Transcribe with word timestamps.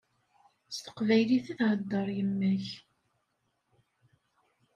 S 0.69 0.77
teqbaylit 0.79 1.47
i 1.51 1.55
theddeṛ 1.69 2.07
yemma-k. 2.17 2.65